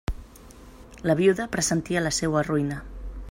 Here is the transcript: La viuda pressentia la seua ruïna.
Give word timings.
La 1.09 1.17
viuda 1.19 1.47
pressentia 1.57 2.05
la 2.07 2.15
seua 2.21 2.45
ruïna. 2.51 2.81